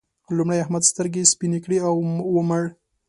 لومړی 0.37 0.59
احمد 0.61 0.83
سترګې 0.91 1.23
سپينې 1.31 1.59
کړې 1.63 1.77
او 1.87 1.95
ومړ. 2.35 2.63